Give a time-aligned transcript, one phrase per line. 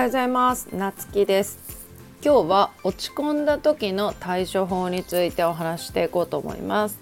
[0.00, 0.74] はようございます。
[0.74, 1.58] なつきです。
[2.24, 6.98] 今日は落ち込んだ時の対処法についてお話していこうと思います。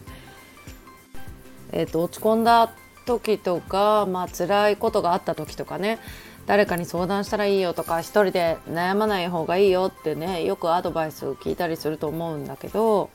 [1.70, 2.72] えっ、ー、と落ち込んだ
[3.06, 6.00] 時とかまあ辛いことがあった時とかね。
[6.46, 13.10] 誰かに相談したらいいよとか一人で悩まない方がいいよってねよくアドバイスを聞いたりすると思うんだけど。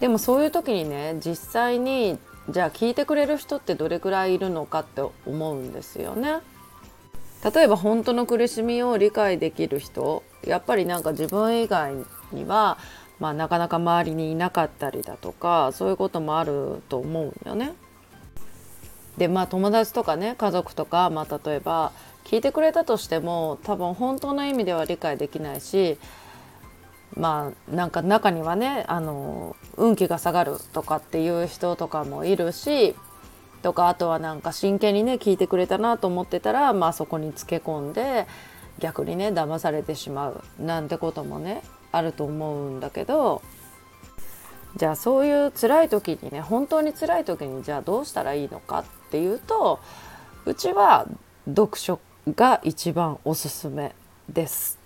[0.00, 2.18] でもそういう時にね実際に
[2.50, 6.40] じゃあ聞いてくれる人ってどれくらいいるのかって思うんですよね。
[7.44, 11.94] 例えば本当の苦しみを理解できる人やっぱりなんか自分以外
[12.32, 12.78] には、
[13.20, 17.74] まあ、なかなか周りにいなかったりだとかそういうこともあると思うんよね。
[19.18, 21.92] でまあ友達とかね家族とか、まあ、例えば
[22.24, 25.98] 聞いてくれたとしても多分本当の意味では理解できないし
[27.16, 32.96] まあなんか中にはねあの運気が下がるとかっていう人とかもいるし
[33.64, 38.26] とかあとはなんか真剣にね聞いてくれたなと思ってたらまあそこにつけ込んで
[38.78, 43.40] 逆にね騙されてしまうなんてこともねあると思うんだけど
[44.76, 49.80] じゃあそういう辛い時にね本当に辛い時にじゃあどうしたらいいのかっていうと
[50.44, 51.06] うちは
[51.46, 52.00] 読書
[52.34, 53.94] が一番おすすめ
[54.28, 54.83] です。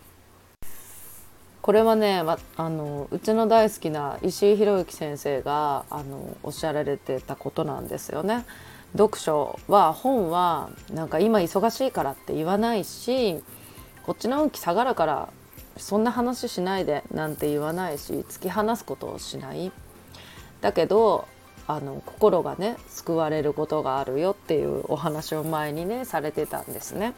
[1.69, 8.47] これはね、ま、あのうちの大好きな石井宏之先生があのおっしゃられてたことなんですよね。
[8.97, 13.45] 読書は本はなんか今忙しいからって言わないし
[14.03, 15.29] こっちの運気下がるから
[15.77, 19.71] そんな話しないでなんて言わないし突き放すことをしない
[20.63, 21.29] だけど
[21.67, 27.13] あの心がね救われることがあるよっていうお話を前にねされてたんですね。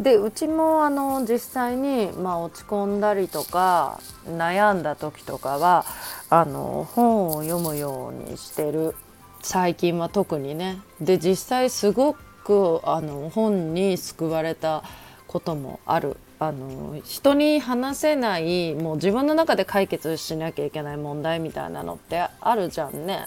[0.00, 5.84] でうちもあの実際に、まあ、落ち込んだりとか悩んだ時とかは
[6.30, 8.94] あの本を読むようにしてる
[9.42, 10.78] 最近は特にね。
[11.00, 14.82] で実際すごくあの本に救われた
[15.26, 16.16] こともある。
[16.42, 23.26] あの人に話せないもう自分の中で解決しなきゃいけない問題みたいなのってあるじゃんね。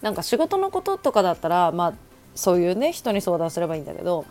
[0.00, 1.94] なんか仕事のこととかだったらまあ
[2.34, 4.24] そういうね人に相談すればいいんだけど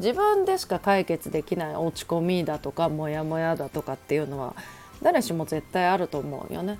[0.00, 4.54] 自分でしか解決できない落ち込みだとかモヤモヤだとかっていうのは
[5.02, 6.78] 誰しも絶対あると思うよね。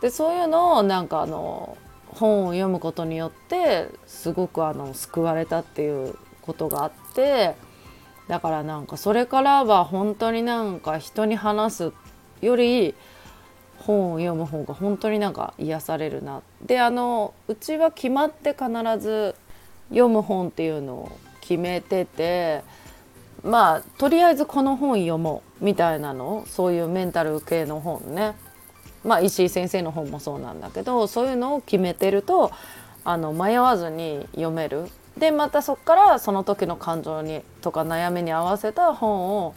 [0.00, 1.76] でそういうのをなんかあの
[2.08, 7.54] 本を読むことによってすごくあの救われたっていうことがあって
[8.28, 11.92] だからなんかそれからは本当になんか人に話す
[12.40, 12.94] より
[13.78, 18.68] 本を読む方が本当になんか癒されるなであのうちは決まって必
[18.98, 19.34] ず
[19.90, 22.62] 読む本っていうのを決めてて
[23.44, 26.44] まあとりあえずこの本読もうみたいなの？
[26.46, 28.34] そういうメンタル系の本ね。
[29.04, 32.50] まあ石井先生の本もそうなんだけどそういうのを決めてると
[33.04, 34.88] あの迷わずに読める。
[35.16, 39.54] でまたそこからその時の感情にとか悩みに合わせた本を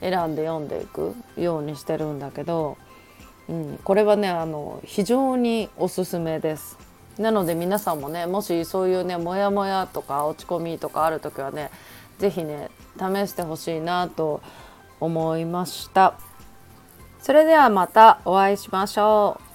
[0.00, 2.76] 選んで読んでいくようにしてるんだけど、
[3.48, 6.78] うん、これはねあの非常におすすめです。
[7.20, 11.70] なので皆さんもねもしそういうねモヤモヤとか落ち込みとかある時はね
[12.18, 14.40] 是非ね試してほしいなと
[15.00, 16.14] 思いました。
[17.20, 19.49] それではまたお会いしましょう。